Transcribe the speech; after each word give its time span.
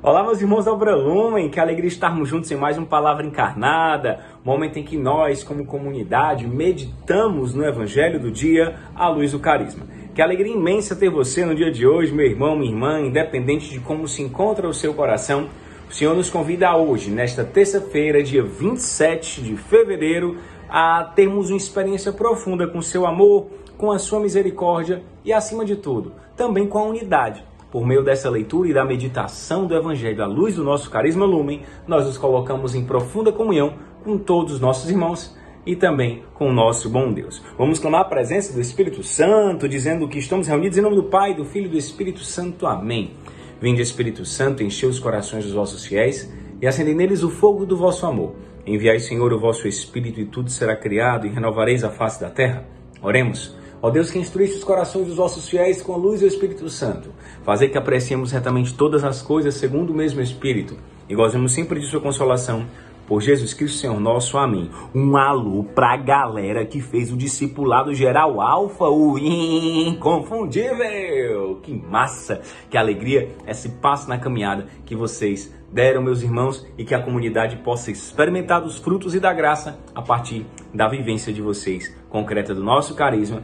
Olá, 0.00 0.22
meus 0.22 0.40
irmãos 0.40 0.64
da 0.64 0.72
Obra 0.72 0.94
Lumen, 0.94 1.50
que 1.50 1.58
alegria 1.58 1.88
estarmos 1.88 2.28
juntos 2.28 2.48
em 2.52 2.54
mais 2.54 2.78
uma 2.78 2.86
Palavra 2.86 3.26
Encarnada, 3.26 4.20
momento 4.44 4.78
em 4.78 4.84
que 4.84 4.96
nós, 4.96 5.42
como 5.42 5.66
comunidade, 5.66 6.46
meditamos 6.46 7.52
no 7.52 7.64
Evangelho 7.64 8.20
do 8.20 8.30
dia 8.30 8.76
à 8.94 9.08
luz 9.08 9.32
do 9.32 9.40
carisma. 9.40 9.84
Que 10.14 10.22
alegria 10.22 10.54
imensa 10.54 10.94
ter 10.94 11.10
você 11.10 11.44
no 11.44 11.52
dia 11.52 11.72
de 11.72 11.84
hoje, 11.84 12.14
meu 12.14 12.24
irmão, 12.24 12.54
minha 12.54 12.70
irmã, 12.70 13.00
independente 13.00 13.70
de 13.70 13.80
como 13.80 14.06
se 14.06 14.22
encontra 14.22 14.68
o 14.68 14.72
seu 14.72 14.94
coração. 14.94 15.48
O 15.90 15.92
Senhor 15.92 16.14
nos 16.14 16.30
convida 16.30 16.76
hoje, 16.76 17.10
nesta 17.10 17.42
terça-feira, 17.42 18.22
dia 18.22 18.44
27 18.44 19.42
de 19.42 19.56
fevereiro, 19.56 20.36
a 20.68 21.02
termos 21.02 21.50
uma 21.50 21.56
experiência 21.56 22.12
profunda 22.12 22.68
com 22.68 22.78
o 22.78 22.84
seu 22.84 23.04
amor, 23.04 23.48
com 23.76 23.90
a 23.90 23.98
sua 23.98 24.20
misericórdia 24.20 25.02
e, 25.24 25.32
acima 25.32 25.64
de 25.64 25.74
tudo, 25.74 26.12
também 26.36 26.68
com 26.68 26.78
a 26.78 26.84
unidade 26.84 27.42
por 27.70 27.86
meio 27.86 28.02
dessa 28.02 28.30
leitura 28.30 28.68
e 28.68 28.74
da 28.74 28.84
meditação 28.84 29.66
do 29.66 29.74
Evangelho 29.74 30.22
à 30.22 30.26
luz 30.26 30.54
do 30.54 30.64
nosso 30.64 30.90
carisma 30.90 31.26
lumen, 31.26 31.62
nós 31.86 32.06
nos 32.06 32.16
colocamos 32.16 32.74
em 32.74 32.84
profunda 32.84 33.30
comunhão 33.30 33.74
com 34.02 34.16
todos 34.16 34.54
os 34.54 34.60
nossos 34.60 34.90
irmãos 34.90 35.36
e 35.66 35.76
também 35.76 36.22
com 36.32 36.48
o 36.48 36.52
nosso 36.52 36.88
bom 36.88 37.12
Deus. 37.12 37.42
Vamos 37.58 37.78
clamar 37.78 38.00
a 38.00 38.04
presença 38.04 38.54
do 38.54 38.60
Espírito 38.60 39.02
Santo, 39.02 39.68
dizendo 39.68 40.08
que 40.08 40.18
estamos 40.18 40.46
reunidos 40.46 40.78
em 40.78 40.80
nome 40.80 40.96
do 40.96 41.04
Pai, 41.04 41.34
do 41.34 41.44
Filho 41.44 41.66
e 41.66 41.70
do 41.70 41.76
Espírito 41.76 42.20
Santo. 42.20 42.66
Amém. 42.66 43.12
Vinde, 43.60 43.82
Espírito 43.82 44.24
Santo, 44.24 44.62
encher 44.62 44.86
os 44.86 44.98
corações 44.98 45.44
dos 45.44 45.52
vossos 45.52 45.84
fiéis 45.84 46.32
e 46.62 46.66
acendei 46.66 46.94
neles 46.94 47.22
o 47.22 47.28
fogo 47.28 47.66
do 47.66 47.76
vosso 47.76 48.06
amor. 48.06 48.34
Enviai, 48.66 48.98
Senhor, 48.98 49.32
o 49.32 49.38
vosso 49.38 49.68
Espírito 49.68 50.20
e 50.20 50.24
tudo 50.24 50.48
será 50.48 50.74
criado 50.74 51.26
e 51.26 51.30
renovareis 51.30 51.84
a 51.84 51.90
face 51.90 52.20
da 52.20 52.30
terra. 52.30 52.64
Oremos. 53.02 53.57
Ó 53.80 53.90
Deus 53.90 54.10
que 54.10 54.18
instruísse 54.18 54.56
os 54.56 54.64
corações 54.64 55.06
dos 55.06 55.16
vossos 55.16 55.48
fiéis 55.48 55.80
com 55.80 55.94
a 55.94 55.96
luz 55.96 56.18
do 56.20 56.26
Espírito 56.26 56.68
Santo, 56.68 57.14
fazer 57.44 57.68
que 57.68 57.78
apreciemos 57.78 58.32
retamente 58.32 58.74
todas 58.74 59.04
as 59.04 59.22
coisas 59.22 59.54
segundo 59.54 59.90
o 59.90 59.94
mesmo 59.94 60.20
Espírito 60.20 60.76
e 61.08 61.14
gozemos 61.14 61.52
sempre 61.52 61.78
de 61.78 61.86
sua 61.86 62.00
consolação. 62.00 62.66
Por 63.06 63.22
Jesus 63.22 63.54
Cristo, 63.54 63.78
Senhor 63.78 63.98
nosso. 63.98 64.36
Amém. 64.36 64.70
Um 64.94 65.16
alô 65.16 65.64
pra 65.64 65.96
galera 65.96 66.66
que 66.66 66.78
fez 66.78 67.10
o 67.10 67.16
discipulado 67.16 67.94
geral 67.94 68.42
alfa, 68.42 68.84
o 68.84 69.18
inconfundível. 69.18 71.58
Que 71.62 71.72
massa, 71.72 72.42
que 72.68 72.76
alegria 72.76 73.30
esse 73.46 73.70
passo 73.70 74.10
na 74.10 74.18
caminhada 74.18 74.66
que 74.84 74.94
vocês 74.94 75.50
deram, 75.72 76.02
meus 76.02 76.22
irmãos, 76.22 76.66
e 76.76 76.84
que 76.84 76.94
a 76.94 77.00
comunidade 77.00 77.56
possa 77.56 77.90
experimentar 77.90 78.60
dos 78.60 78.76
frutos 78.76 79.14
e 79.14 79.20
da 79.20 79.32
graça 79.32 79.78
a 79.94 80.02
partir 80.02 80.44
da 80.74 80.86
vivência 80.86 81.32
de 81.32 81.40
vocês 81.40 81.90
concreta 82.10 82.54
do 82.54 82.62
nosso 82.62 82.94
carisma 82.94 83.42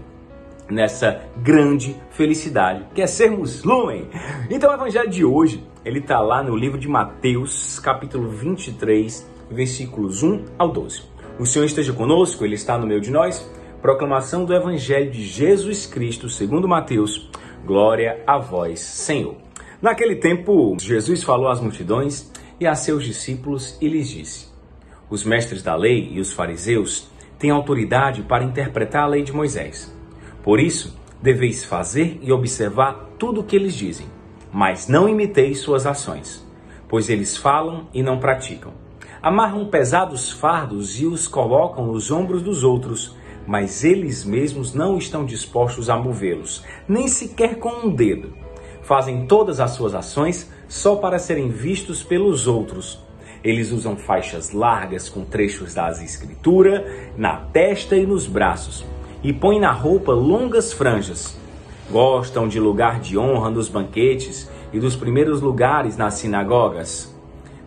nessa 0.68 1.22
grande 1.36 1.96
felicidade, 2.10 2.86
que 2.94 3.02
é 3.02 3.06
sermos 3.06 3.64
lumen. 3.64 4.08
Então 4.50 4.70
o 4.70 4.74
evangelho 4.74 5.10
de 5.10 5.24
hoje, 5.24 5.62
ele 5.84 5.98
está 5.98 6.20
lá 6.20 6.42
no 6.42 6.56
livro 6.56 6.78
de 6.78 6.88
Mateus, 6.88 7.78
capítulo 7.78 8.28
23, 8.30 9.28
versículos 9.50 10.22
1 10.22 10.44
ao 10.58 10.68
12. 10.70 11.02
O 11.38 11.44
Senhor 11.44 11.64
esteja 11.64 11.92
conosco, 11.92 12.44
ele 12.44 12.54
está 12.54 12.78
no 12.78 12.86
meio 12.86 13.00
de 13.00 13.10
nós. 13.10 13.50
Proclamação 13.82 14.44
do 14.44 14.54
evangelho 14.54 15.10
de 15.10 15.22
Jesus 15.22 15.84
Cristo, 15.84 16.28
segundo 16.28 16.68
Mateus. 16.68 17.28
Glória 17.66 18.22
a 18.26 18.38
vós, 18.38 18.80
Senhor. 18.80 19.36
Naquele 19.82 20.16
tempo, 20.16 20.76
Jesus 20.80 21.22
falou 21.22 21.48
às 21.48 21.60
multidões 21.60 22.32
e 22.58 22.66
a 22.66 22.74
seus 22.74 23.04
discípulos 23.04 23.76
e 23.80 23.88
lhes 23.88 24.08
disse: 24.08 24.48
Os 25.10 25.24
mestres 25.24 25.62
da 25.62 25.74
lei 25.76 26.08
e 26.12 26.20
os 26.20 26.32
fariseus 26.32 27.10
têm 27.38 27.50
autoridade 27.50 28.22
para 28.22 28.44
interpretar 28.44 29.02
a 29.02 29.08
lei 29.08 29.22
de 29.22 29.32
Moisés. 29.32 29.93
Por 30.44 30.60
isso, 30.60 30.94
deveis 31.22 31.64
fazer 31.64 32.18
e 32.20 32.30
observar 32.30 33.12
tudo 33.18 33.40
o 33.40 33.44
que 33.44 33.56
eles 33.56 33.74
dizem, 33.74 34.06
mas 34.52 34.86
não 34.86 35.08
imiteis 35.08 35.60
suas 35.60 35.86
ações, 35.86 36.46
pois 36.86 37.08
eles 37.08 37.34
falam 37.34 37.88
e 37.94 38.02
não 38.02 38.18
praticam. 38.18 38.74
Amarram 39.22 39.64
pesados 39.64 40.30
fardos 40.30 41.00
e 41.00 41.06
os 41.06 41.26
colocam 41.26 41.86
nos 41.86 42.10
ombros 42.10 42.42
dos 42.42 42.62
outros, 42.62 43.16
mas 43.46 43.84
eles 43.84 44.22
mesmos 44.22 44.74
não 44.74 44.98
estão 44.98 45.24
dispostos 45.24 45.88
a 45.88 45.96
movê-los, 45.96 46.62
nem 46.86 47.08
sequer 47.08 47.58
com 47.58 47.86
um 47.86 47.94
dedo. 47.94 48.34
Fazem 48.82 49.26
todas 49.26 49.60
as 49.60 49.70
suas 49.70 49.94
ações 49.94 50.52
só 50.68 50.96
para 50.96 51.18
serem 51.18 51.48
vistos 51.48 52.02
pelos 52.02 52.46
outros. 52.46 53.02
Eles 53.42 53.72
usam 53.72 53.96
faixas 53.96 54.52
largas 54.52 55.08
com 55.08 55.24
trechos 55.24 55.72
das 55.72 56.02
Escritura 56.02 57.12
na 57.16 57.36
testa 57.36 57.96
e 57.96 58.04
nos 58.04 58.26
braços 58.26 58.84
e 59.24 59.32
põem 59.32 59.58
na 59.58 59.72
roupa 59.72 60.12
longas 60.12 60.72
franjas. 60.72 61.36
Gostam 61.90 62.46
de 62.46 62.60
lugar 62.60 63.00
de 63.00 63.16
honra 63.18 63.50
nos 63.50 63.70
banquetes 63.70 64.50
e 64.72 64.78
dos 64.78 64.94
primeiros 64.94 65.40
lugares 65.40 65.96
nas 65.96 66.14
sinagogas. 66.14 67.12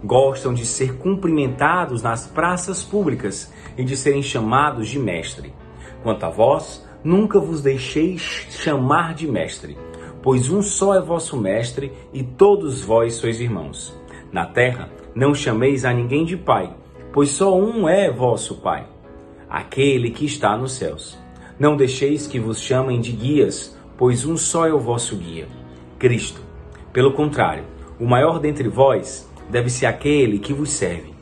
Gostam 0.03 0.53
de 0.53 0.65
ser 0.65 0.97
cumprimentados 0.97 2.03
nas 2.03 2.27
praças 2.27 2.83
públicas 2.83 3.51
e 3.75 3.83
de 3.83 3.97
serem 3.97 4.21
chamados 4.21 4.87
de 4.87 4.99
mestre. 4.99 5.51
Quanto 6.03 6.23
a 6.23 6.29
vós, 6.29 6.87
nunca 7.03 7.39
vos 7.39 7.63
deixeis 7.63 8.21
chamar 8.51 9.15
de 9.15 9.27
mestre, 9.27 9.75
pois 10.21 10.51
um 10.51 10.61
só 10.61 10.93
é 10.93 11.01
vosso 11.01 11.35
mestre 11.35 11.91
e 12.13 12.21
todos 12.21 12.83
vós 12.83 13.15
sois 13.15 13.39
irmãos. 13.41 13.97
Na 14.31 14.45
terra, 14.45 14.89
não 15.15 15.33
chameis 15.33 15.85
a 15.85 15.91
ninguém 15.91 16.23
de 16.23 16.37
pai, 16.37 16.71
pois 17.11 17.29
só 17.29 17.57
um 17.57 17.89
é 17.89 18.11
vosso 18.11 18.57
pai, 18.57 18.85
aquele 19.49 20.11
que 20.11 20.25
está 20.25 20.55
nos 20.55 20.73
céus. 20.73 21.17
Não 21.59 21.75
deixeis 21.75 22.27
que 22.27 22.39
vos 22.39 22.61
chamem 22.61 23.01
de 23.01 23.11
guias, 23.11 23.75
pois 23.97 24.25
um 24.25 24.37
só 24.37 24.67
é 24.67 24.73
o 24.73 24.79
vosso 24.79 25.15
guia, 25.15 25.47
Cristo. 25.97 26.39
Pelo 26.93 27.13
contrário, 27.13 27.63
o 27.99 28.05
maior 28.05 28.39
dentre 28.39 28.69
vós 28.69 29.27
deve 29.49 29.69
ser 29.69 29.87
aquele 29.87 30.37
que 30.37 30.53
vos 30.53 30.69
serve. 30.69 31.13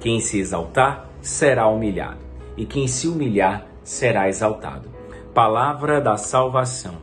Quem 0.00 0.18
se 0.18 0.38
exaltar 0.38 1.10
será 1.20 1.68
humilhado, 1.68 2.20
e 2.56 2.64
quem 2.64 2.86
se 2.86 3.06
humilhar 3.06 3.66
será 3.84 4.30
exaltado. 4.30 4.88
Palavra 5.34 6.00
da 6.00 6.16
salvação. 6.16 6.94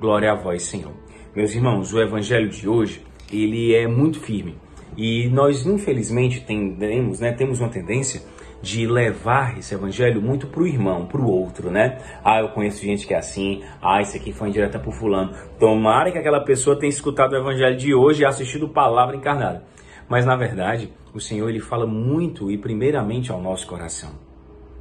Glória 0.00 0.30
a 0.30 0.34
vós, 0.36 0.62
Senhor. 0.62 0.92
Meus 1.34 1.52
irmãos, 1.52 1.92
o 1.92 2.00
evangelho 2.00 2.48
de 2.48 2.68
hoje, 2.68 3.02
ele 3.32 3.74
é 3.74 3.88
muito 3.88 4.20
firme. 4.20 4.56
E 4.96 5.28
nós, 5.28 5.66
infelizmente, 5.66 6.40
tendemos, 6.42 7.18
né, 7.18 7.32
temos 7.32 7.60
uma 7.60 7.68
tendência 7.68 8.22
de 8.66 8.84
levar 8.84 9.56
esse 9.56 9.72
evangelho 9.72 10.20
muito 10.20 10.48
pro 10.48 10.66
irmão, 10.66 11.06
pro 11.06 11.24
outro, 11.24 11.70
né? 11.70 11.98
Ah, 12.24 12.40
eu 12.40 12.48
conheço 12.48 12.82
gente 12.82 13.06
que 13.06 13.14
é 13.14 13.18
assim, 13.18 13.62
ah, 13.80 14.02
isso 14.02 14.16
aqui 14.16 14.32
foi 14.32 14.48
indireta 14.48 14.76
pro 14.76 14.90
fulano. 14.90 15.32
Tomara 15.56 16.10
que 16.10 16.18
aquela 16.18 16.40
pessoa 16.40 16.76
tenha 16.76 16.90
escutado 16.90 17.32
o 17.32 17.36
evangelho 17.36 17.76
de 17.76 17.94
hoje 17.94 18.22
e 18.22 18.26
assistido 18.26 18.68
Palavra 18.68 19.14
Encarnada. 19.14 19.62
Mas 20.08 20.26
na 20.26 20.34
verdade, 20.34 20.92
o 21.14 21.20
Senhor 21.20 21.48
ele 21.48 21.60
fala 21.60 21.86
muito 21.86 22.50
e 22.50 22.58
primeiramente 22.58 23.30
ao 23.30 23.40
nosso 23.40 23.68
coração. 23.68 24.10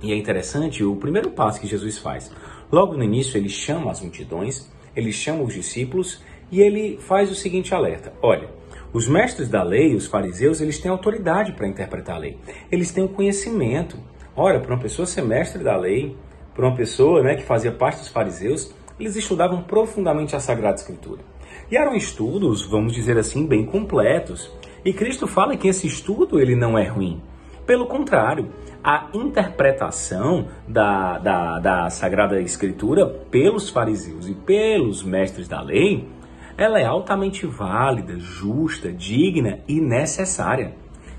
E 0.02 0.12
é 0.12 0.16
interessante 0.16 0.84
o 0.84 0.96
primeiro 0.96 1.30
passo 1.30 1.62
que 1.62 1.68
Jesus 1.68 2.00
faz. 2.00 2.32
Logo 2.72 2.98
no 2.98 3.04
início, 3.04 3.38
ele 3.38 3.50
chama 3.50 3.92
as 3.92 4.02
multidões, 4.02 4.68
ele 4.96 5.12
chama 5.12 5.44
os 5.44 5.54
discípulos 5.54 6.24
e 6.52 6.60
ele 6.60 6.98
faz 6.98 7.32
o 7.32 7.36
seguinte 7.36 7.76
alerta: 7.76 8.12
olha, 8.20 8.50
os 8.94 9.08
mestres 9.08 9.50
da 9.50 9.64
lei, 9.64 9.96
os 9.96 10.08
fariseus, 10.08 10.62
eles 10.62 10.80
têm 10.80 10.90
autoridade 10.90 11.52
para 11.52 11.68
interpretar 11.68 12.16
a 12.16 12.20
lei. 12.20 12.38
Eles 12.72 12.92
têm 12.92 13.04
o 13.04 13.10
conhecimento. 13.10 13.98
Ora, 14.36 14.60
para 14.60 14.74
uma 14.74 14.82
pessoa 14.82 15.06
ser 15.06 15.22
mestre 15.22 15.64
da 15.64 15.76
lei, 15.76 16.16
para 16.54 16.66
uma 16.66 16.76
pessoa 16.76 17.22
né, 17.22 17.36
que 17.36 17.44
fazia 17.44 17.72
parte 17.72 18.00
dos 18.00 18.08
fariseus, 18.08 18.74
eles 19.00 19.16
estudavam 19.16 19.62
profundamente 19.64 20.36
a 20.36 20.40
Sagrada 20.40 20.76
Escritura. 20.76 21.22
E 21.70 21.76
eram 21.76 21.96
estudos, 21.96 22.66
vamos 22.66 22.94
dizer 22.94 23.18
assim, 23.18 23.46
bem 23.46 23.66
completos. 23.66 24.52
E 24.84 24.94
Cristo 24.94 25.28
fala 25.28 25.58
que 25.58 25.68
esse 25.68 25.88
estudo 25.88 26.40
ele 26.40 26.56
não 26.56 26.78
é 26.78 26.88
ruim. 26.88 27.22
Pelo 27.66 27.88
contrário, 27.88 28.50
a 28.84 29.10
interpretação 29.14 30.48
da, 30.68 31.18
da, 31.18 31.60
da 31.60 31.90
Sagrada 31.90 32.40
Escritura 32.40 33.08
pelos 33.08 33.70
fariseus 33.70 34.30
e 34.30 34.36
pelos 34.36 35.04
mestres 35.04 35.48
da 35.48 35.60
lei 35.62 36.08
ela 36.58 36.80
é 36.80 36.86
altamente 36.86 37.46
válida, 37.46 38.18
justa, 38.18 38.92
digna 38.92 39.60
e 39.68 39.82
necessária. 39.82 40.74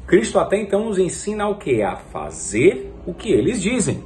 Cristo 0.07 0.39
até 0.39 0.57
então 0.61 0.85
nos 0.85 0.99
ensina 0.99 1.49
o 1.49 1.57
que? 1.57 1.83
A 1.83 1.97
fazer 1.97 2.93
o 3.05 3.13
que 3.13 3.31
eles 3.31 3.61
dizem. 3.61 4.05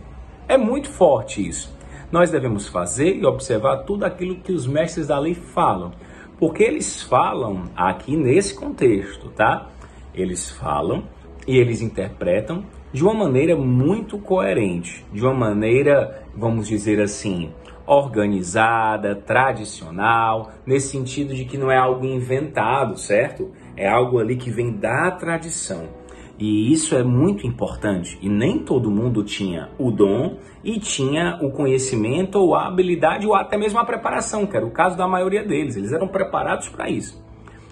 É 0.49 0.57
muito 0.57 0.89
forte 0.89 1.47
isso. 1.47 1.77
Nós 2.11 2.31
devemos 2.31 2.67
fazer 2.67 3.17
e 3.17 3.25
observar 3.25 3.85
tudo 3.85 4.05
aquilo 4.05 4.37
que 4.37 4.53
os 4.53 4.67
mestres 4.67 5.07
da 5.07 5.19
lei 5.19 5.35
falam, 5.35 5.93
porque 6.39 6.65
eles 6.65 7.03
falam 7.03 7.65
aqui 7.77 8.17
nesse 8.17 8.55
contexto, 8.55 9.29
tá? 9.29 9.69
Eles 10.13 10.51
falam 10.51 11.05
e 11.47 11.57
eles 11.57 11.81
interpretam 11.81 12.65
de 12.93 13.05
uma 13.05 13.15
maneira 13.15 13.55
muito 13.55 14.19
coerente, 14.19 15.05
de 15.13 15.23
uma 15.23 15.35
maneira, 15.35 16.25
vamos 16.35 16.67
dizer 16.67 17.01
assim, 17.01 17.53
organizada, 17.91 19.15
tradicional, 19.15 20.53
nesse 20.65 20.89
sentido 20.89 21.35
de 21.35 21.45
que 21.45 21.59
não 21.59 21.71
é 21.71 21.77
algo 21.77 22.07
inventado, 22.07 22.97
certo? 22.97 23.51
É 23.77 23.89
algo 23.89 24.19
ali 24.19 24.37
que 24.37 24.51
vem 24.51 24.73
da 24.73 25.11
tradição. 25.11 25.89
E 26.39 26.73
isso 26.73 26.95
é 26.95 27.03
muito 27.03 27.47
importante. 27.47 28.19
E 28.23 28.29
nem 28.29 28.61
todo 28.61 28.91
mundo 28.91 29.25
tinha 29.25 29.69
o 29.79 29.91
dom 29.91 30.39
e 30.65 30.79
tinha 30.79 31.39
o 31.43 31.51
conhecimento 31.51 32.37
ou 32.37 32.55
a 32.55 32.67
habilidade 32.67 33.27
ou 33.27 33.35
até 33.35 33.59
mesmo 33.59 33.79
a 33.79 33.85
preparação, 33.85 34.47
que 34.47 34.57
era 34.57 34.65
o 34.65 34.71
caso 34.71 34.97
da 34.97 35.07
maioria 35.07 35.45
deles. 35.45 35.77
Eles 35.77 35.93
eram 35.93 36.09
preparados 36.09 36.69
para 36.69 36.89
isso. 36.89 37.23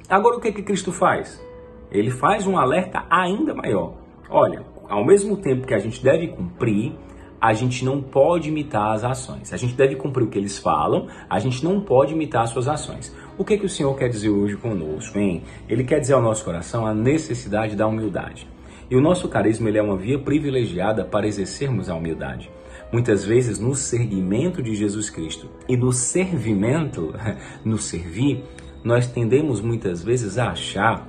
Agora 0.09 0.37
o 0.37 0.41
que, 0.41 0.53
que 0.53 0.63
Cristo 0.63 0.93
faz? 0.93 1.49
ele 1.91 2.11
faz 2.11 2.47
um 2.47 2.59
alerta 2.59 3.05
ainda 3.11 3.55
maior. 3.55 3.95
Olha, 4.29 4.65
ao 4.89 5.05
mesmo 5.05 5.37
tempo 5.37 5.67
que 5.67 5.75
a 5.75 5.79
gente 5.79 6.03
deve 6.03 6.29
cumprir, 6.29 6.93
a 7.41 7.53
gente 7.53 7.85
não 7.85 8.03
pode 8.03 8.49
imitar 8.49 8.95
as 8.95 9.05
ações. 9.05 9.53
A 9.53 9.57
gente 9.57 9.75
deve 9.75 9.97
cumprir 9.97 10.25
o 10.25 10.27
que 10.29 10.39
eles 10.39 10.59
falam, 10.59 11.07
a 11.29 11.39
gente 11.39 11.65
não 11.65 11.81
pode 11.81 12.13
imitar 12.13 12.43
as 12.43 12.51
suas 12.51 12.69
ações. 12.69 13.15
O 13.37 13.45
que, 13.45 13.57
que 13.57 13.67
o 13.67 13.69
Senhor 13.69 13.95
quer 13.97 14.09
dizer 14.09 14.31
hoje 14.31 14.57
conosco, 14.57 15.19
hein? 15.19 15.43
Ele 15.69 15.85
quer 15.85 16.01
dizer 16.01 16.15
ao 16.15 16.23
nosso 16.23 16.45
coração 16.45 16.87
a 16.87 16.93
necessidade 16.93 17.77
da 17.77 17.87
humildade. 17.87 18.49
E 18.91 18.97
o 18.97 19.01
nosso 19.01 19.29
carisma 19.29 19.69
ele 19.69 19.79
é 19.79 19.83
uma 19.83 19.97
via 19.97 20.19
privilegiada 20.19 21.05
para 21.05 21.27
exercermos 21.27 21.89
a 21.89 21.95
humildade. 21.95 22.51
Muitas 22.91 23.25
vezes, 23.25 23.59
no 23.59 23.75
seguimento 23.75 24.63
de 24.63 24.75
Jesus 24.75 25.11
Cristo 25.11 25.49
e 25.69 25.77
no 25.77 25.93
servimento, 25.93 27.15
no 27.65 27.79
servir, 27.79 28.43
nós 28.83 29.07
tendemos 29.07 29.61
muitas 29.61 30.03
vezes 30.03 30.39
a 30.39 30.51
achar 30.51 31.07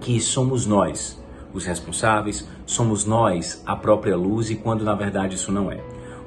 que 0.00 0.20
somos 0.20 0.66
nós 0.66 1.19
os 1.52 1.64
responsáveis, 1.64 2.48
somos 2.66 3.04
nós 3.04 3.62
a 3.66 3.76
própria 3.76 4.16
luz 4.16 4.50
e 4.50 4.56
quando 4.56 4.84
na 4.84 4.94
verdade 4.94 5.34
isso 5.34 5.52
não 5.52 5.70
é. 5.70 5.80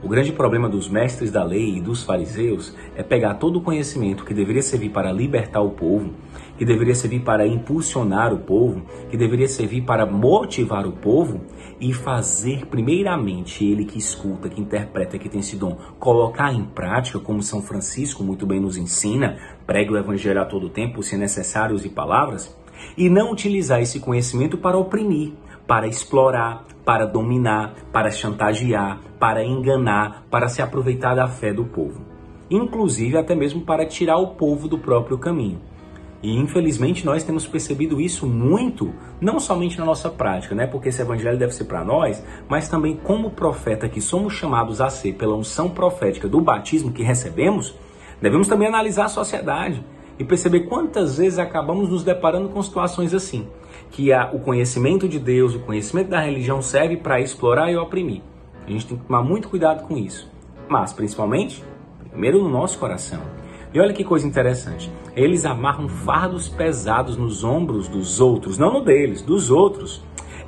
O 0.04 0.10
grande 0.10 0.34
problema 0.34 0.68
dos 0.68 0.90
mestres 0.90 1.32
da 1.32 1.46
lei 1.46 1.78
e 1.78 1.82
dos 1.82 2.04
fariseus 2.04 2.76
é 2.94 3.02
pegar 3.02 3.36
todo 3.36 3.60
o 3.60 3.62
conhecimento 3.62 4.26
que 4.26 4.34
deveria 4.34 4.62
servir 4.62 4.90
para 4.90 5.14
libertar 5.14 5.62
o 5.62 5.70
povo, 5.70 6.12
que 6.58 6.66
deveria 6.66 6.94
servir 6.94 7.22
para 7.22 7.48
impulsionar 7.48 8.34
o 8.34 8.40
povo, 8.40 8.82
que 9.10 9.16
deveria 9.16 9.48
servir 9.48 9.84
para 9.84 10.06
motivar 10.06 10.86
o 10.86 10.92
povo 10.92 11.40
e 11.80 11.94
fazer 11.94 12.66
primeiramente 12.66 13.64
ele 13.64 13.86
que 13.86 13.98
escuta, 13.98 14.50
que 14.50 14.60
interpreta, 14.60 15.18
que 15.18 15.30
tem 15.30 15.40
esse 15.40 15.56
dom, 15.56 15.78
colocar 16.00 16.54
em 16.54 16.66
prática, 16.66 17.18
como 17.18 17.42
São 17.42 17.62
Francisco 17.62 18.26
muito 18.26 18.46
bem 18.46 18.60
nos 18.60 18.76
ensina, 18.76 19.38
pregue 19.66 19.94
o 19.94 19.98
evangelho 19.98 20.42
a 20.42 20.46
todo 20.46 20.70
tempo, 20.70 21.02
se 21.02 21.16
necessário 21.16 21.76
use 21.76 21.88
palavras, 21.88 22.54
e 22.98 23.10
não 23.10 23.32
utilizar 23.32 23.82
esse 23.82 24.00
conhecimento 24.00 24.58
para 24.58 24.78
oprimir, 24.78 25.34
para 25.68 25.88
explorar, 25.88 26.66
para 26.86 27.06
dominar, 27.06 27.74
para 27.92 28.12
chantagear, 28.12 29.00
para 29.20 29.44
enganar, 29.44 30.24
para 30.30 30.50
se 30.50 30.62
aproveitar 30.62 31.16
da 31.16 31.28
fé 31.28 31.54
do 31.54 31.66
povo. 31.66 32.02
Inclusive 32.50 33.18
até 33.18 33.36
mesmo 33.36 33.62
para 33.62 33.86
tirar 33.86 34.18
o 34.18 34.36
povo 34.36 34.68
do 34.68 34.78
próprio 34.78 35.18
caminho. 35.18 35.62
E 36.22 36.38
infelizmente 36.38 37.06
nós 37.06 37.24
temos 37.24 37.46
percebido 37.46 38.00
isso 38.00 38.26
muito, 38.26 38.94
não 39.20 39.42
somente 39.42 39.78
na 39.78 39.84
nossa 39.84 40.10
prática, 40.10 40.56
né? 40.56 40.66
Porque 40.66 40.88
esse 40.88 41.02
evangelho 41.02 41.38
deve 41.38 41.54
ser 41.54 41.66
para 41.66 41.84
nós, 41.84 42.24
mas 42.48 42.70
também 42.70 42.96
como 42.96 43.32
profeta 43.32 43.90
que 43.90 44.00
somos 44.00 44.34
chamados 44.34 44.80
a 44.80 44.90
ser 44.90 45.16
pela 45.16 45.36
unção 45.36 45.70
profética 45.70 46.28
do 46.30 46.40
batismo 46.40 46.94
que 46.94 47.04
recebemos, 47.04 47.76
devemos 48.22 48.48
também 48.48 48.70
analisar 48.70 49.06
a 49.06 49.10
sociedade 49.10 49.84
e 50.24 50.26
perceber 50.26 50.62
quantas 50.62 51.18
vezes 51.18 51.38
acabamos 51.38 51.90
nos 51.90 52.02
deparando 52.02 52.48
com 52.48 52.64
situações 52.64 53.14
assim 53.14 53.46
que 53.92 54.14
a, 54.14 54.32
o 54.32 54.40
conhecimento 54.40 55.08
de 55.08 55.20
Deus, 55.20 55.54
o 55.54 55.60
conhecimento 55.60 56.10
da 56.10 56.22
religião 56.22 56.62
serve 56.62 56.96
para 56.96 57.20
explorar 57.20 57.70
e 57.70 57.76
oprimir. 57.76 58.22
A 58.66 58.72
gente 58.72 58.88
tem 58.88 58.98
que 58.98 59.04
tomar 59.04 59.22
muito 59.22 59.50
cuidado 59.50 59.84
com 59.84 59.98
isso. 59.98 60.32
Mas, 60.68 60.94
principalmente, 60.94 61.62
primeiro 62.10 62.42
no 62.42 62.50
nosso 62.50 62.80
coração. 62.80 63.20
E 63.74 63.80
olha 63.80 63.94
que 63.94 64.04
coisa 64.04 64.26
interessante. 64.26 64.90
Eles 65.14 65.46
amarram 65.46 65.90
fardos 65.90 66.48
pesados 66.48 67.18
nos 67.18 67.44
ombros 67.44 67.90
dos 67.90 68.22
outros, 68.22 68.58
não 68.58 68.72
no 68.72 68.82
deles, 68.82 69.22
dos 69.22 69.52
outros. 69.52 70.02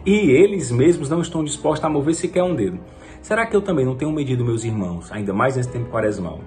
E 0.05 0.31
eles 0.31 0.71
mesmos 0.71 1.09
não 1.09 1.19
estão 1.19 1.43
dispostos 1.43 1.83
a 1.83 1.89
mover 1.89 2.15
sequer 2.15 2.43
um 2.43 2.55
dedo. 2.55 2.79
Será 3.21 3.45
que 3.45 3.55
eu 3.55 3.61
também 3.61 3.85
não 3.85 3.95
tenho 3.95 4.11
medido 4.11 4.45
meus 4.45 4.63
irmãos, 4.63 5.11
ainda 5.11 5.33
mais 5.33 5.57
nesse 5.57 5.69
tempo 5.69 5.91
quaresmal, 5.91 6.39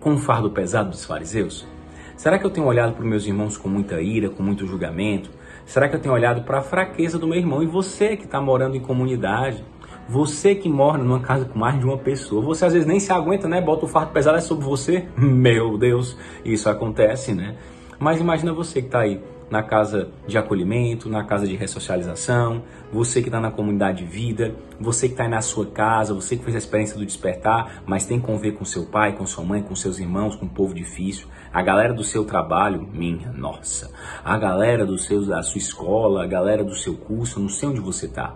com 0.00 0.12
um 0.12 0.18
fardo 0.18 0.50
pesado 0.50 0.90
dos 0.90 1.04
fariseus? 1.04 1.73
Será 2.16 2.38
que 2.38 2.46
eu 2.46 2.50
tenho 2.50 2.66
olhado 2.66 2.94
para 2.94 3.04
meus 3.04 3.26
irmãos 3.26 3.56
com 3.56 3.68
muita 3.68 4.00
ira, 4.00 4.30
com 4.30 4.42
muito 4.42 4.66
julgamento? 4.66 5.30
Será 5.66 5.88
que 5.88 5.96
eu 5.96 6.00
tenho 6.00 6.14
olhado 6.14 6.42
para 6.42 6.58
a 6.58 6.62
fraqueza 6.62 7.18
do 7.18 7.26
meu 7.26 7.38
irmão? 7.38 7.62
E 7.62 7.66
você 7.66 8.16
que 8.16 8.24
está 8.24 8.40
morando 8.40 8.76
em 8.76 8.80
comunidade, 8.80 9.64
você 10.08 10.54
que 10.54 10.68
mora 10.68 11.02
numa 11.02 11.20
casa 11.20 11.44
com 11.44 11.58
mais 11.58 11.78
de 11.78 11.84
uma 11.84 11.98
pessoa, 11.98 12.42
você 12.42 12.66
às 12.66 12.72
vezes 12.72 12.86
nem 12.86 13.00
se 13.00 13.12
aguenta, 13.12 13.48
né? 13.48 13.60
Bota 13.60 13.86
o 13.86 13.88
fardo 13.88 14.12
pesado 14.12 14.38
é 14.38 14.40
sobre 14.40 14.64
você. 14.64 15.08
Meu 15.16 15.76
Deus, 15.76 16.16
isso 16.44 16.68
acontece, 16.68 17.32
né? 17.34 17.56
Mas 17.98 18.20
imagina 18.20 18.52
você 18.52 18.80
que 18.80 18.88
está 18.88 19.00
aí 19.00 19.20
na 19.54 19.62
casa 19.62 20.08
de 20.26 20.36
acolhimento, 20.36 21.08
na 21.08 21.22
casa 21.22 21.46
de 21.46 21.54
ressocialização, 21.54 22.64
você 22.92 23.22
que 23.22 23.28
está 23.28 23.40
na 23.40 23.52
comunidade 23.52 23.98
de 23.98 24.04
vida, 24.04 24.52
você 24.80 25.06
que 25.06 25.14
está 25.14 25.28
na 25.28 25.40
sua 25.40 25.64
casa, 25.66 26.12
você 26.12 26.36
que 26.36 26.42
fez 26.42 26.56
a 26.56 26.58
experiência 26.58 26.98
do 26.98 27.06
despertar, 27.06 27.84
mas 27.86 28.04
tem 28.04 28.18
que 28.18 28.26
conviver 28.26 28.56
com 28.56 28.64
seu 28.64 28.86
pai, 28.86 29.12
com 29.12 29.24
sua 29.24 29.44
mãe, 29.44 29.62
com 29.62 29.76
seus 29.76 30.00
irmãos, 30.00 30.34
com 30.34 30.46
um 30.46 30.48
povo 30.48 30.74
difícil, 30.74 31.28
a 31.52 31.62
galera 31.62 31.94
do 31.94 32.02
seu 32.02 32.24
trabalho, 32.24 32.84
minha 32.92 33.30
nossa, 33.30 33.92
a 34.24 34.36
galera 34.36 34.84
do 34.84 34.98
seu, 34.98 35.24
da 35.24 35.40
sua 35.44 35.58
escola, 35.58 36.24
a 36.24 36.26
galera 36.26 36.64
do 36.64 36.74
seu 36.74 36.96
curso, 36.96 37.38
não 37.38 37.48
sei 37.48 37.68
onde 37.68 37.80
você 37.80 38.06
está. 38.06 38.34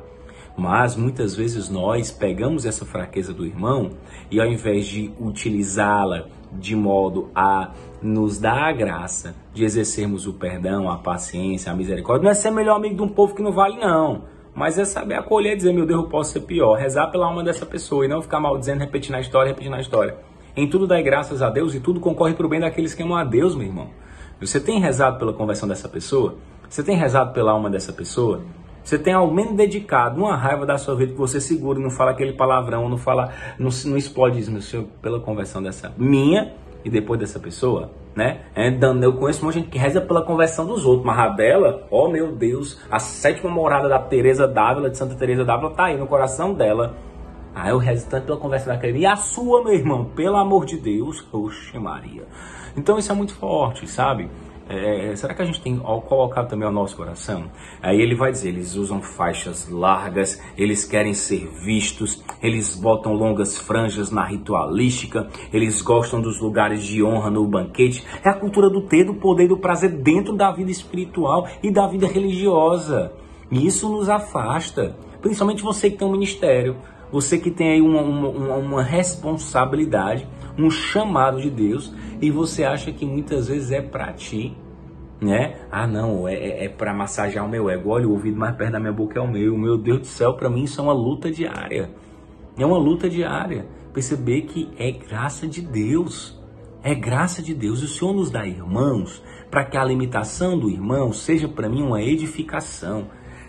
Mas 0.58 0.96
muitas 0.96 1.36
vezes 1.36 1.68
nós 1.68 2.10
pegamos 2.10 2.66
essa 2.66 2.84
fraqueza 2.84 3.32
do 3.32 3.46
irmão 3.46 3.92
e 4.28 4.40
ao 4.40 4.46
invés 4.46 4.88
de 4.88 5.12
utilizá-la 5.20 6.24
de 6.52 6.74
modo 6.74 7.30
a 7.32 7.70
nos 8.02 8.40
dar 8.40 8.64
a 8.64 8.72
graça 8.72 9.36
de 9.54 9.64
exercermos 9.64 10.26
o 10.26 10.32
perdão, 10.32 10.90
a 10.90 10.98
paciência, 10.98 11.70
a 11.70 11.76
misericórdia, 11.76 12.24
não 12.24 12.30
é 12.32 12.34
ser 12.34 12.50
melhor 12.50 12.74
amigo 12.74 12.96
de 12.96 13.02
um 13.02 13.08
povo 13.08 13.36
que 13.36 13.42
não 13.42 13.52
vale, 13.52 13.78
não. 13.78 14.24
Mas 14.52 14.76
é 14.76 14.84
saber 14.84 15.14
acolher 15.14 15.52
e 15.52 15.56
dizer, 15.56 15.72
meu 15.72 15.86
Deus, 15.86 16.02
eu 16.02 16.08
posso 16.08 16.32
ser 16.32 16.40
pior. 16.40 16.76
Rezar 16.76 17.06
pela 17.12 17.26
alma 17.26 17.44
dessa 17.44 17.64
pessoa 17.64 18.04
e 18.04 18.08
não 18.08 18.20
ficar 18.20 18.40
maldizendo, 18.40 18.80
repetindo 18.80 19.14
a 19.14 19.20
história, 19.20 19.50
repetindo 19.50 19.74
a 19.74 19.80
história. 19.80 20.16
Em 20.56 20.68
tudo 20.68 20.88
dai 20.88 21.04
graças 21.04 21.40
a 21.40 21.50
Deus 21.50 21.72
e 21.72 21.78
tudo 21.78 22.00
concorre 22.00 22.34
para 22.34 22.46
o 22.46 22.48
bem 22.48 22.58
daqueles 22.58 22.94
que 22.94 23.02
amam 23.04 23.16
a 23.16 23.22
Deus, 23.22 23.54
meu 23.54 23.68
irmão. 23.68 23.90
Você 24.40 24.58
tem 24.58 24.80
rezado 24.80 25.20
pela 25.20 25.32
conversão 25.32 25.68
dessa 25.68 25.88
pessoa? 25.88 26.34
Você 26.68 26.82
tem 26.82 26.96
rezado 26.96 27.32
pela 27.32 27.52
alma 27.52 27.70
dessa 27.70 27.92
pessoa? 27.92 28.42
Você 28.88 28.98
tem 28.98 29.12
ao 29.12 29.30
menos 29.30 29.54
dedicado 29.54 30.18
uma 30.18 30.34
raiva 30.34 30.64
da 30.64 30.78
sua 30.78 30.96
vida 30.96 31.12
que 31.12 31.18
você 31.18 31.42
segura 31.42 31.78
e 31.78 31.82
não 31.82 31.90
fala 31.90 32.12
aquele 32.12 32.32
palavrão, 32.32 32.88
não 32.88 32.96
fala, 32.96 33.30
não, 33.58 33.68
não 33.84 33.98
explode 33.98 34.38
isso 34.38 34.50
no 34.50 34.84
pela 35.02 35.20
conversão 35.20 35.62
dessa 35.62 35.92
minha 35.98 36.54
e 36.82 36.88
depois 36.88 37.20
dessa 37.20 37.38
pessoa, 37.38 37.90
né? 38.16 38.46
É, 38.56 38.74
eu 39.02 39.12
conheço 39.12 39.42
um 39.42 39.44
monte 39.44 39.56
de 39.56 39.60
gente 39.60 39.70
que 39.70 39.76
reza 39.76 40.00
pela 40.00 40.22
conversão 40.22 40.64
dos 40.64 40.86
outros, 40.86 41.04
mas 41.04 41.18
a 41.18 41.28
dela, 41.28 41.86
oh 41.90 42.08
meu 42.08 42.34
Deus, 42.34 42.80
a 42.90 42.98
sétima 42.98 43.50
morada 43.50 43.90
da 43.90 43.98
Teresa 43.98 44.48
Dávila, 44.48 44.88
de 44.88 44.96
Santa 44.96 45.14
Teresa 45.16 45.44
Dávila, 45.44 45.74
tá 45.74 45.84
aí 45.84 45.98
no 45.98 46.06
coração 46.06 46.54
dela. 46.54 46.96
Ah, 47.54 47.68
eu 47.68 47.76
rezo 47.76 48.08
tanto 48.08 48.24
pela 48.24 48.38
conversão 48.38 48.72
daquele. 48.72 49.00
E 49.00 49.06
a 49.06 49.16
sua, 49.16 49.62
meu 49.62 49.74
irmão, 49.74 50.06
pelo 50.16 50.36
amor 50.36 50.64
de 50.64 50.78
Deus, 50.78 51.22
oxe 51.30 51.78
Maria. 51.78 52.22
Então 52.74 52.98
isso 52.98 53.12
é 53.12 53.14
muito 53.14 53.34
forte, 53.34 53.86
sabe? 53.86 54.30
É, 54.68 55.16
será 55.16 55.32
que 55.32 55.40
a 55.40 55.44
gente 55.44 55.62
tem 55.62 55.78
colocado 55.78 56.48
também 56.48 56.66
ao 56.66 56.72
nosso 56.72 56.94
coração? 56.94 57.50
Aí 57.82 58.00
ele 58.00 58.14
vai 58.14 58.30
dizer, 58.30 58.50
eles 58.50 58.74
usam 58.74 59.00
faixas 59.00 59.68
largas, 59.68 60.42
eles 60.58 60.84
querem 60.84 61.14
ser 61.14 61.48
vistos, 61.64 62.22
eles 62.42 62.76
botam 62.76 63.14
longas 63.14 63.56
franjas 63.56 64.10
na 64.10 64.24
ritualística, 64.24 65.26
eles 65.52 65.80
gostam 65.80 66.20
dos 66.20 66.38
lugares 66.38 66.84
de 66.84 67.02
honra 67.02 67.30
no 67.30 67.46
banquete. 67.46 68.04
É 68.22 68.28
a 68.28 68.34
cultura 68.34 68.68
do 68.68 68.82
ter, 68.82 69.04
do 69.04 69.14
poder 69.14 69.48
do 69.48 69.56
prazer 69.56 69.90
dentro 69.90 70.36
da 70.36 70.52
vida 70.52 70.70
espiritual 70.70 71.48
e 71.62 71.72
da 71.72 71.86
vida 71.86 72.06
religiosa. 72.06 73.12
E 73.50 73.66
isso 73.66 73.88
nos 73.88 74.10
afasta, 74.10 74.94
principalmente 75.22 75.62
você 75.62 75.90
que 75.90 75.96
tem 75.96 76.06
um 76.06 76.12
ministério, 76.12 76.76
você 77.10 77.38
que 77.38 77.50
tem 77.50 77.70
aí 77.70 77.80
uma, 77.80 78.02
uma, 78.02 78.56
uma 78.56 78.82
responsabilidade, 78.82 80.26
um 80.58 80.70
chamado 80.70 81.40
de 81.40 81.50
Deus 81.50 81.94
e 82.20 82.30
você 82.30 82.64
acha 82.64 82.90
que 82.92 83.06
muitas 83.06 83.48
vezes 83.48 83.70
é 83.70 83.80
para 83.80 84.12
ti, 84.12 84.56
né? 85.20 85.56
Ah, 85.70 85.86
não, 85.86 86.26
é, 86.26 86.34
é, 86.34 86.64
é 86.64 86.68
para 86.68 86.92
massagear 86.92 87.44
o 87.44 87.48
meu 87.48 87.70
ego. 87.70 87.90
Olha, 87.90 88.08
o 88.08 88.12
ouvido 88.12 88.36
mais 88.36 88.56
perto 88.56 88.72
da 88.72 88.80
minha 88.80 88.92
boca 88.92 89.18
é 89.18 89.22
o 89.22 89.30
meu. 89.30 89.56
Meu 89.56 89.78
Deus 89.78 90.00
do 90.00 90.06
céu, 90.06 90.34
para 90.34 90.50
mim 90.50 90.64
isso 90.64 90.80
é 90.80 90.84
uma 90.84 90.92
luta 90.92 91.30
diária. 91.30 91.90
É 92.56 92.66
uma 92.66 92.78
luta 92.78 93.08
diária. 93.08 93.66
Perceber 93.92 94.42
que 94.42 94.68
é 94.76 94.90
graça 94.90 95.46
de 95.46 95.60
Deus. 95.60 96.38
É 96.82 96.94
graça 96.94 97.42
de 97.42 97.54
Deus. 97.54 97.80
E 97.80 97.84
o 97.84 97.88
Senhor 97.88 98.14
nos 98.14 98.30
dá 98.30 98.46
irmãos 98.46 99.22
para 99.50 99.64
que 99.64 99.76
a 99.76 99.84
limitação 99.84 100.58
do 100.58 100.68
irmão 100.68 101.12
seja 101.12 101.48
para 101.48 101.68
mim 101.68 101.82
uma 101.82 102.02
edificação 102.02 103.06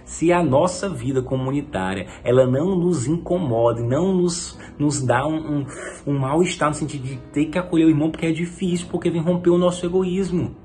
se 0.09 0.33
a 0.33 0.43
nossa 0.43 0.89
vida 0.89 1.21
comunitária 1.21 2.07
ela 2.23 2.47
não 2.47 2.75
nos 2.75 3.05
incomoda, 3.05 3.79
não 3.79 4.11
nos, 4.11 4.59
nos 4.77 5.03
dá 5.03 5.25
um, 5.25 5.59
um, 5.59 5.65
um 6.07 6.17
mal-estar 6.17 6.69
no 6.69 6.73
sentido 6.73 7.03
de 7.03 7.17
ter 7.31 7.45
que 7.45 7.59
acolher 7.59 7.85
o 7.85 7.89
irmão 7.89 8.09
porque 8.09 8.25
é 8.25 8.31
difícil, 8.31 8.87
porque 8.89 9.11
vem 9.11 9.21
romper 9.21 9.51
o 9.51 9.57
nosso 9.57 9.85
egoísmo. 9.85 10.55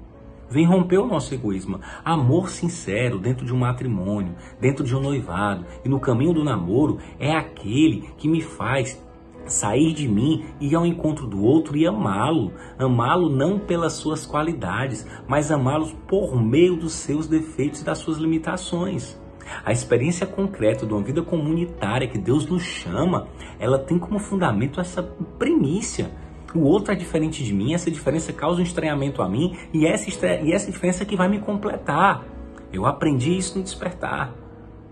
Vem 0.49 0.65
romper 0.65 0.97
o 0.97 1.07
nosso 1.07 1.35
egoísmo. 1.35 1.79
Amor 2.03 2.49
sincero 2.49 3.19
dentro 3.19 3.45
de 3.45 3.53
um 3.53 3.59
matrimônio, 3.59 4.35
dentro 4.59 4.83
de 4.83 4.97
um 4.97 5.01
noivado 5.01 5.67
e 5.85 5.91
no 5.91 6.01
caminho 6.01 6.33
do 6.33 6.43
namoro 6.43 6.99
é 7.19 7.33
aquele 7.33 8.09
que 8.17 8.29
me 8.29 8.41
faz 8.41 8.99
sair 9.47 9.93
de 9.93 10.09
mim 10.09 10.43
e 10.59 10.69
ir 10.69 10.75
ao 10.75 10.87
encontro 10.87 11.27
do 11.27 11.43
outro 11.43 11.77
e 11.77 11.87
amá-lo. 11.87 12.51
Amá-lo 12.79 13.29
não 13.29 13.59
pelas 13.59 13.93
suas 13.93 14.25
qualidades, 14.25 15.07
mas 15.29 15.51
amá-lo 15.51 15.95
por 16.09 16.35
meio 16.43 16.77
dos 16.77 16.95
seus 16.95 17.27
defeitos 17.27 17.83
e 17.83 17.85
das 17.85 17.99
suas 17.99 18.17
limitações. 18.17 19.23
A 19.65 19.73
experiência 19.73 20.27
concreta 20.27 20.87
de 20.87 20.93
uma 20.93 21.03
vida 21.03 21.23
comunitária 21.23 22.09
que 22.09 22.19
Deus 22.19 22.47
nos 22.47 22.63
chama, 22.63 23.29
ela 23.59 23.79
tem 23.79 23.99
como 23.99 24.19
fundamento 24.19 24.81
essa 24.81 25.03
primícia. 25.39 26.11
O 26.55 26.61
outro 26.61 26.93
é 26.93 26.97
diferente 26.97 27.43
de 27.45 27.53
mim, 27.53 27.75
essa 27.75 27.91
diferença 27.91 28.33
causa 28.33 28.61
um 28.61 28.63
estranhamento 28.63 29.21
a 29.23 29.29
mim 29.29 29.57
e 29.73 29.87
essa, 29.87 30.09
e 30.43 30.53
essa 30.53 30.71
diferença 30.71 31.05
que 31.05 31.17
vai 31.17 31.29
me 31.29 31.41
completar. 31.41 32.25
Eu 32.73 32.87
aprendi 32.87 33.37
isso 33.37 33.59
no 33.59 33.65
despertar, 33.65 34.33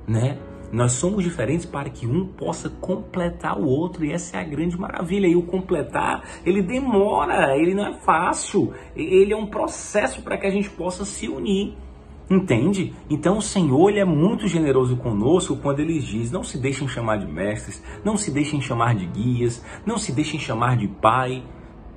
né? 0.06 0.38
Nós 0.72 0.92
somos 0.92 1.22
diferentes 1.22 1.66
para 1.66 1.90
que 1.90 2.06
um 2.06 2.26
possa 2.26 2.70
completar 2.70 3.58
o 3.58 3.66
outro, 3.66 4.06
e 4.06 4.10
essa 4.10 4.38
é 4.38 4.40
a 4.40 4.44
grande 4.44 4.74
maravilha. 4.78 5.26
E 5.26 5.36
o 5.36 5.42
completar, 5.42 6.24
ele 6.46 6.62
demora, 6.62 7.54
ele 7.58 7.74
não 7.74 7.86
é 7.86 7.92
fácil, 7.92 8.72
ele 8.96 9.34
é 9.34 9.36
um 9.36 9.46
processo 9.46 10.22
para 10.22 10.38
que 10.38 10.46
a 10.46 10.50
gente 10.50 10.70
possa 10.70 11.04
se 11.04 11.28
unir. 11.28 11.76
Entende? 12.32 12.94
Então 13.10 13.36
o 13.36 13.42
Senhor 13.42 13.90
ele 13.90 14.00
é 14.00 14.06
muito 14.06 14.48
generoso 14.48 14.96
conosco 14.96 15.54
quando 15.54 15.80
ele 15.80 15.98
diz: 15.98 16.32
não 16.32 16.42
se 16.42 16.56
deixem 16.56 16.88
chamar 16.88 17.18
de 17.18 17.26
mestres, 17.26 17.82
não 18.02 18.16
se 18.16 18.30
deixem 18.30 18.58
chamar 18.58 18.94
de 18.94 19.04
guias, 19.04 19.62
não 19.84 19.98
se 19.98 20.12
deixem 20.12 20.40
chamar 20.40 20.78
de 20.78 20.88
pai. 20.88 21.44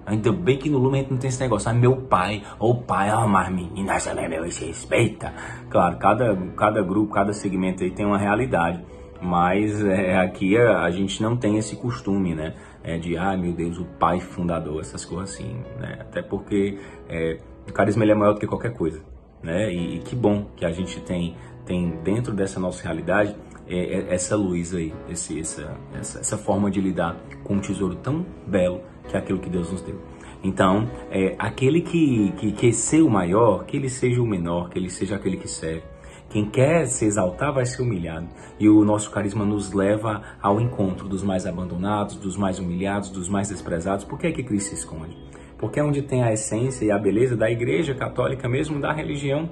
Ainda 0.05 0.33
bem 0.33 0.57
que 0.57 0.69
no 0.69 0.77
Lumen 0.77 0.99
a 0.99 1.03
gente 1.03 1.11
não 1.11 1.17
tem 1.17 1.29
esse 1.29 1.39
negócio, 1.39 1.69
ah, 1.71 1.73
meu 1.73 1.95
pai, 1.95 2.43
ou 2.59 2.81
pai, 2.81 3.09
ó, 3.11 3.23
oh, 3.23 3.27
mas 3.29 3.49
meninas 3.49 4.03
também 4.03 4.27
meu, 4.27 4.51
se 4.51 4.65
respeita. 4.65 5.33
Claro, 5.69 5.97
cada, 5.97 6.35
cada 6.57 6.83
grupo, 6.83 7.13
cada 7.13 7.31
segmento 7.31 7.81
aí 7.81 7.89
tem 7.89 8.05
uma 8.05 8.17
realidade, 8.17 8.83
mas 9.21 9.83
é, 9.83 10.17
aqui 10.17 10.57
a, 10.57 10.81
a, 10.81 10.91
gente 10.91 11.23
não 11.23 11.37
tem 11.37 11.57
esse 11.57 11.77
costume, 11.77 12.35
né? 12.35 12.53
É 12.83 12.97
de, 12.97 13.17
ah, 13.17 13.37
meu 13.37 13.53
Deus, 13.53 13.79
o 13.79 13.85
pai 13.85 14.19
fundador, 14.19 14.81
essas 14.81 15.05
coisas 15.05 15.33
assim, 15.33 15.63
né? 15.79 15.97
Até 16.01 16.21
porque 16.21 16.77
é, 17.09 17.39
o 17.67 17.73
carisma 17.73 18.03
ele 18.03 18.11
é 18.11 18.15
maior 18.15 18.33
do 18.33 18.39
que 18.39 18.45
qualquer 18.45 18.73
coisa 18.73 19.01
né? 19.45 19.71
E, 19.71 19.97
e, 19.97 19.99
que 19.99 20.15
bom 20.15 20.47
que 20.57 20.65
a 20.65 20.71
gente 20.71 20.99
tem, 21.01 21.35
tem 21.65 21.91
dentro 22.03 22.33
dessa 22.33 22.59
nossa 22.59 22.83
realidade 22.83 23.35
é, 23.67 23.77
é, 23.77 24.13
essa 24.13 24.35
luz 24.35 24.73
aí, 24.73 24.93
esse, 25.07 25.39
essa, 25.39 25.77
essa, 25.93 26.19
essa, 26.19 26.37
forma 26.37 26.69
de 26.69 26.81
lidar 26.81 27.15
com 27.43 27.55
um 27.55 27.59
tesouro 27.59 27.95
tão 27.95 28.25
belo 28.45 28.81
que 29.07 29.15
é 29.15 29.19
aquilo 29.19 29.39
que 29.39 29.49
Deus 29.49 29.71
nos 29.71 29.81
deu. 29.81 29.99
Então, 30.43 30.89
é, 31.09 31.35
aquele 31.39 31.81
que, 31.81 32.31
que 32.37 32.51
quer 32.51 32.73
ser 32.73 33.01
o 33.01 33.09
maior, 33.09 33.65
que 33.65 33.77
ele 33.77 33.89
seja 33.89 34.21
o 34.21 34.27
menor, 34.27 34.69
que 34.69 34.77
ele 34.77 34.89
seja 34.89 35.15
aquele 35.15 35.37
que 35.37 35.47
serve. 35.47 35.83
Quem 36.29 36.49
quer 36.49 36.87
se 36.87 37.05
exaltar 37.05 37.53
vai 37.53 37.65
ser 37.65 37.81
humilhado. 37.81 38.27
E 38.59 38.67
o 38.67 38.83
nosso 38.83 39.09
carisma 39.09 39.45
nos 39.45 39.71
leva 39.71 40.21
ao 40.41 40.59
encontro 40.59 41.07
dos 41.07 41.23
mais 41.23 41.45
abandonados, 41.45 42.15
dos 42.15 42.35
mais 42.35 42.59
humilhados, 42.59 43.09
dos 43.09 43.29
mais 43.29 43.49
desprezados. 43.49 44.03
Por 44.05 44.19
que 44.19 44.27
é 44.27 44.31
que 44.31 44.43
Cristo 44.43 44.69
se 44.69 44.75
esconde? 44.75 45.15
Porque 45.65 45.79
é 45.79 45.83
onde 45.83 46.03
tem 46.03 46.21
a 46.21 46.31
essência 46.31 46.85
e 46.85 46.91
a 46.91 46.97
beleza 46.99 47.35
da 47.35 47.49
igreja 47.49 47.95
católica 47.95 48.47
mesmo, 48.47 48.79
da 48.79 48.93
religião 48.93 49.49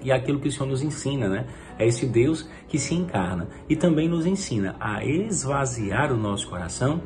e 0.00 0.12
aquilo 0.12 0.38
que 0.38 0.46
o 0.46 0.52
Senhor 0.52 0.66
nos 0.66 0.80
ensina, 0.80 1.28
né? 1.28 1.44
É 1.76 1.84
esse 1.84 2.06
Deus 2.06 2.48
que 2.68 2.78
se 2.78 2.94
encarna 2.94 3.48
e 3.68 3.74
também 3.74 4.08
nos 4.08 4.26
ensina 4.26 4.76
a 4.78 5.04
esvaziar 5.04 6.12
o 6.12 6.16
nosso 6.16 6.48
coração 6.48 7.02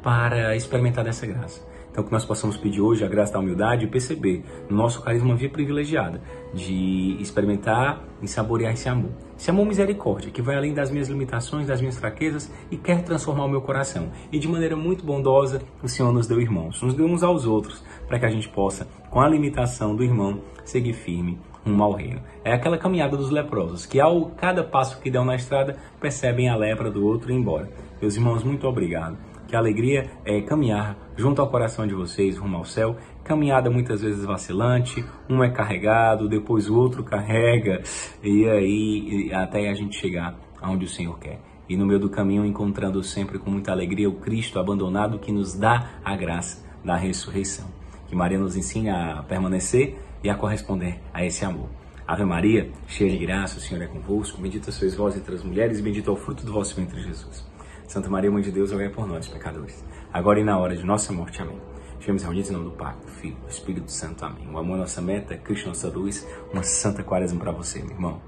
para 0.00 0.54
experimentar 0.54 1.02
dessa 1.02 1.26
graça. 1.26 1.67
Então, 1.98 2.06
que 2.06 2.12
nós 2.12 2.24
possamos 2.24 2.56
pedir 2.56 2.80
hoje 2.80 3.04
a 3.04 3.08
graça 3.08 3.32
da 3.32 3.40
humildade 3.40 3.84
e 3.84 3.88
perceber 3.88 4.44
no 4.70 4.76
nosso 4.76 5.02
carisma 5.02 5.34
via 5.34 5.50
privilegiada 5.50 6.22
de 6.54 7.16
experimentar 7.18 8.04
e 8.22 8.28
saborear 8.28 8.72
esse 8.72 8.88
amor. 8.88 9.10
Esse 9.36 9.50
amor 9.50 9.66
misericórdia, 9.66 10.30
que 10.30 10.40
vai 10.40 10.54
além 10.54 10.72
das 10.72 10.92
minhas 10.92 11.08
limitações, 11.08 11.66
das 11.66 11.80
minhas 11.80 11.98
fraquezas 11.98 12.52
e 12.70 12.76
quer 12.76 13.02
transformar 13.02 13.46
o 13.46 13.48
meu 13.48 13.60
coração. 13.60 14.12
E 14.30 14.38
de 14.38 14.46
maneira 14.46 14.76
muito 14.76 15.04
bondosa, 15.04 15.60
o 15.82 15.88
Senhor 15.88 16.12
nos 16.12 16.28
deu 16.28 16.40
irmãos, 16.40 16.80
nos 16.82 16.94
deu 16.94 17.04
uns 17.04 17.24
aos 17.24 17.46
outros, 17.46 17.82
para 18.06 18.20
que 18.20 18.26
a 18.26 18.30
gente 18.30 18.48
possa, 18.48 18.86
com 19.10 19.20
a 19.20 19.28
limitação 19.28 19.96
do 19.96 20.04
irmão, 20.04 20.40
seguir 20.64 20.92
firme 20.92 21.36
rumo 21.66 21.82
ao 21.82 21.94
reino. 21.94 22.22
É 22.44 22.52
aquela 22.52 22.78
caminhada 22.78 23.16
dos 23.16 23.30
leprosos, 23.30 23.84
que 23.84 23.98
ao 23.98 24.26
cada 24.36 24.62
passo 24.62 25.00
que 25.00 25.10
dão 25.10 25.24
na 25.24 25.34
estrada, 25.34 25.76
percebem 26.00 26.48
a 26.48 26.54
lepra 26.54 26.92
do 26.92 27.04
outro 27.04 27.32
e 27.32 27.34
embora. 27.34 27.68
Meus 28.00 28.14
irmãos, 28.14 28.44
muito 28.44 28.68
obrigado 28.68 29.18
que 29.48 29.56
alegria 29.56 30.10
é 30.26 30.42
caminhar 30.42 30.94
junto 31.16 31.40
ao 31.40 31.48
coração 31.48 31.86
de 31.86 31.94
vocês 31.94 32.36
rumo 32.36 32.58
ao 32.58 32.66
céu. 32.66 32.96
Caminhada 33.24 33.70
muitas 33.70 34.02
vezes 34.02 34.24
vacilante, 34.24 35.02
um 35.28 35.42
é 35.42 35.50
carregado, 35.50 36.28
depois 36.28 36.68
o 36.68 36.76
outro 36.76 37.02
carrega, 37.02 37.82
e 38.22 38.46
aí 38.46 39.30
até 39.32 39.68
a 39.68 39.74
gente 39.74 39.98
chegar 39.98 40.38
aonde 40.60 40.84
o 40.84 40.88
Senhor 40.88 41.18
quer. 41.18 41.40
E 41.68 41.76
no 41.76 41.86
meio 41.86 41.98
do 41.98 42.10
caminho 42.10 42.44
encontrando 42.44 43.02
sempre 43.02 43.38
com 43.38 43.50
muita 43.50 43.72
alegria 43.72 44.08
o 44.08 44.16
Cristo 44.16 44.58
abandonado 44.58 45.18
que 45.18 45.32
nos 45.32 45.54
dá 45.54 45.92
a 46.04 46.14
graça 46.14 46.64
da 46.84 46.96
ressurreição. 46.96 47.66
Que 48.06 48.14
Maria 48.14 48.38
nos 48.38 48.56
ensine 48.56 48.90
a 48.90 49.22
permanecer 49.26 49.98
e 50.22 50.28
a 50.28 50.34
corresponder 50.34 51.00
a 51.12 51.24
esse 51.24 51.44
amor. 51.44 51.68
Ave 52.06 52.24
Maria, 52.24 52.70
cheia 52.86 53.10
de 53.10 53.18
graça, 53.18 53.58
o 53.58 53.60
Senhor 53.60 53.82
é 53.82 53.86
convosco, 53.86 54.40
bendita 54.40 54.72
sois 54.72 54.94
vós 54.94 55.16
entre 55.16 55.34
as 55.34 55.42
mulheres 55.42 55.78
e 55.78 55.82
bendito 55.82 56.10
é 56.10 56.12
o 56.12 56.16
fruto 56.16 56.44
do 56.44 56.52
vosso 56.52 56.74
ventre, 56.74 57.02
Jesus. 57.02 57.46
Santa 57.88 58.10
Maria, 58.10 58.30
Mãe 58.30 58.42
de 58.42 58.52
Deus, 58.52 58.70
rogai 58.70 58.90
por 58.90 59.08
nós, 59.08 59.26
pecadores, 59.26 59.82
agora 60.12 60.38
e 60.38 60.44
na 60.44 60.58
hora 60.58 60.76
de 60.76 60.84
nossa 60.84 61.10
morte. 61.10 61.40
Amém. 61.40 61.58
Estivemos 61.94 62.22
reunidos 62.22 62.50
em 62.50 62.52
nome 62.52 62.66
do 62.66 62.76
Pai, 62.76 62.94
do 63.00 63.10
Filho, 63.10 63.36
do 63.36 63.48
Espírito 63.48 63.90
Santo. 63.90 64.26
Amém. 64.26 64.46
O 64.52 64.58
amor 64.58 64.76
é 64.76 64.80
nossa 64.80 65.00
meta, 65.00 65.36
Cristo 65.38 65.68
nossa 65.68 65.88
luz. 65.88 66.26
Uma 66.52 66.62
santa 66.62 67.02
quaresma 67.02 67.40
para 67.40 67.50
você, 67.50 67.80
meu 67.80 67.92
irmão. 67.92 68.20